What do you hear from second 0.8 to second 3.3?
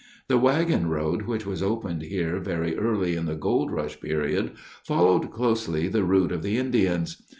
road which was opened here very early in